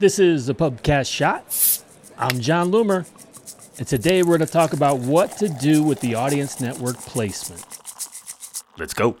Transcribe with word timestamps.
This 0.00 0.20
is 0.20 0.48
a 0.48 0.54
Pubcast 0.54 1.12
Shot. 1.12 1.44
I'm 2.16 2.38
Jon 2.38 2.70
Loomer, 2.70 3.04
and 3.78 3.88
today 3.88 4.22
we're 4.22 4.38
going 4.38 4.46
to 4.46 4.52
talk 4.52 4.72
about 4.72 5.00
what 5.00 5.36
to 5.38 5.48
do 5.48 5.82
with 5.82 6.00
the 6.00 6.14
audience 6.14 6.60
network 6.60 6.96
placement. 6.98 7.66
Let's 8.78 8.94
go. 8.94 9.16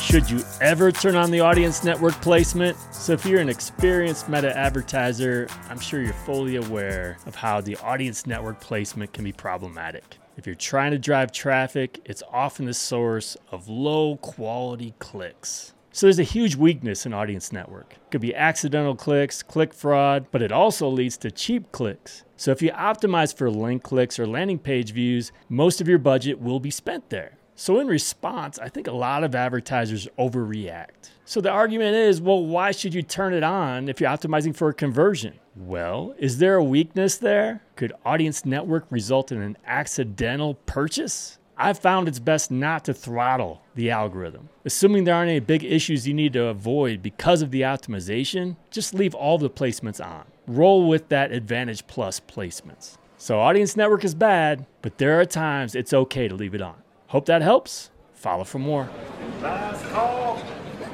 Should 0.00 0.30
you 0.30 0.44
ever 0.60 0.92
turn 0.92 1.16
on 1.16 1.32
the 1.32 1.40
audience 1.40 1.82
network 1.82 2.14
placement? 2.20 2.76
So, 2.92 3.14
if 3.14 3.26
you're 3.26 3.40
an 3.40 3.48
experienced 3.48 4.28
meta 4.28 4.56
advertiser, 4.56 5.48
I'm 5.68 5.80
sure 5.80 6.00
you're 6.00 6.12
fully 6.12 6.54
aware 6.54 7.18
of 7.26 7.34
how 7.34 7.60
the 7.60 7.74
audience 7.78 8.28
network 8.28 8.60
placement 8.60 9.12
can 9.12 9.24
be 9.24 9.32
problematic. 9.32 10.21
If 10.36 10.46
you're 10.46 10.54
trying 10.54 10.92
to 10.92 10.98
drive 10.98 11.30
traffic, 11.30 12.00
it's 12.06 12.22
often 12.32 12.64
the 12.64 12.74
source 12.74 13.36
of 13.50 13.68
low 13.68 14.16
quality 14.16 14.94
clicks. 14.98 15.74
So 15.94 16.06
there's 16.06 16.18
a 16.18 16.22
huge 16.24 16.56
weakness 16.56 17.04
in 17.04 17.12
audience 17.12 17.52
network. 17.52 17.92
It 17.92 18.10
could 18.10 18.22
be 18.22 18.34
accidental 18.34 18.96
clicks, 18.96 19.42
click 19.42 19.74
fraud, 19.74 20.26
but 20.30 20.40
it 20.40 20.50
also 20.50 20.88
leads 20.88 21.18
to 21.18 21.30
cheap 21.30 21.70
clicks. 21.70 22.24
So 22.38 22.50
if 22.50 22.62
you 22.62 22.70
optimize 22.70 23.36
for 23.36 23.50
link 23.50 23.82
clicks 23.82 24.18
or 24.18 24.26
landing 24.26 24.58
page 24.58 24.92
views, 24.92 25.32
most 25.50 25.82
of 25.82 25.88
your 25.88 25.98
budget 25.98 26.40
will 26.40 26.60
be 26.60 26.70
spent 26.70 27.10
there. 27.10 27.36
So, 27.54 27.78
in 27.80 27.86
response, 27.86 28.58
I 28.58 28.68
think 28.68 28.86
a 28.86 28.92
lot 28.92 29.24
of 29.24 29.34
advertisers 29.34 30.08
overreact. 30.18 31.10
So, 31.24 31.40
the 31.40 31.50
argument 31.50 31.94
is 31.94 32.20
well, 32.20 32.44
why 32.44 32.70
should 32.72 32.94
you 32.94 33.02
turn 33.02 33.34
it 33.34 33.42
on 33.42 33.88
if 33.88 34.00
you're 34.00 34.10
optimizing 34.10 34.56
for 34.56 34.68
a 34.68 34.74
conversion? 34.74 35.34
Well, 35.54 36.14
is 36.18 36.38
there 36.38 36.54
a 36.56 36.64
weakness 36.64 37.18
there? 37.18 37.62
Could 37.76 37.92
Audience 38.06 38.46
Network 38.46 38.86
result 38.90 39.30
in 39.30 39.42
an 39.42 39.58
accidental 39.66 40.54
purchase? 40.66 41.38
I've 41.58 41.78
found 41.78 42.08
it's 42.08 42.18
best 42.18 42.50
not 42.50 42.84
to 42.86 42.94
throttle 42.94 43.62
the 43.74 43.90
algorithm. 43.90 44.48
Assuming 44.64 45.04
there 45.04 45.14
aren't 45.14 45.30
any 45.30 45.38
big 45.38 45.62
issues 45.62 46.08
you 46.08 46.14
need 46.14 46.32
to 46.32 46.46
avoid 46.46 47.02
because 47.02 47.42
of 47.42 47.50
the 47.50 47.60
optimization, 47.60 48.56
just 48.70 48.94
leave 48.94 49.14
all 49.14 49.36
the 49.36 49.50
placements 49.50 50.04
on. 50.04 50.24
Roll 50.46 50.88
with 50.88 51.08
that 51.10 51.30
Advantage 51.30 51.86
Plus 51.86 52.18
placements. 52.18 52.96
So, 53.18 53.38
Audience 53.38 53.76
Network 53.76 54.04
is 54.04 54.14
bad, 54.14 54.66
but 54.80 54.98
there 54.98 55.20
are 55.20 55.24
times 55.24 55.74
it's 55.74 55.92
okay 55.92 56.26
to 56.26 56.34
leave 56.34 56.54
it 56.54 56.62
on. 56.62 56.81
Hope 57.12 57.26
that 57.26 57.42
helps. 57.42 57.90
Follow 58.14 58.42
for 58.42 58.58
more. 58.58 58.88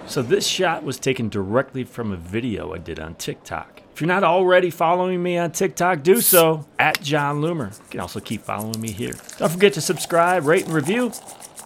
So, 0.08 0.20
this 0.20 0.44
shot 0.44 0.82
was 0.82 0.98
taken 0.98 1.28
directly 1.28 1.84
from 1.84 2.10
a 2.10 2.16
video 2.16 2.74
I 2.74 2.78
did 2.78 2.98
on 2.98 3.14
TikTok. 3.14 3.82
If 3.92 4.00
you're 4.00 4.08
not 4.08 4.24
already 4.24 4.68
following 4.70 5.22
me 5.22 5.38
on 5.38 5.52
TikTok, 5.52 6.02
do 6.02 6.20
so 6.20 6.66
at 6.76 7.00
Jon 7.02 7.40
Loomer. 7.40 7.78
You 7.78 7.90
can 7.90 8.00
also 8.00 8.18
keep 8.18 8.42
following 8.42 8.80
me 8.80 8.90
here. 8.90 9.14
Don't 9.36 9.52
forget 9.52 9.74
to 9.74 9.80
subscribe, 9.80 10.44
rate, 10.44 10.64
and 10.64 10.74
review. 10.74 11.12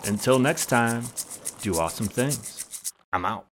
Until 0.05 0.39
next 0.39 0.67
time, 0.67 1.05
do 1.63 1.79
awesome 1.79 2.09
things. 2.09 2.93
I'm 3.11 3.25
out. 3.25 3.47